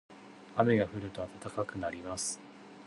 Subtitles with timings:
[0.57, 2.39] 雨が降ると暖かくなります。